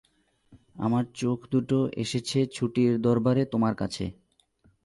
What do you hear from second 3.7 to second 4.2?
কাছে।